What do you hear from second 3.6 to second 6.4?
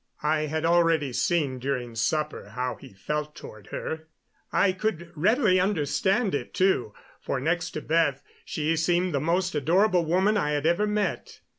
her; I could readily understand